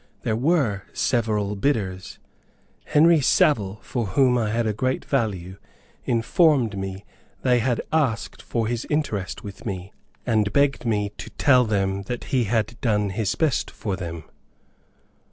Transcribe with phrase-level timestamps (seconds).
[0.23, 2.17] There were several bidders.
[2.85, 5.57] Harry Savile, for whom I had a great value,
[6.05, 7.05] informed me
[7.43, 9.93] that they had asked for his interest with me,
[10.25, 14.23] and begged me to tell them that he had done his best for them.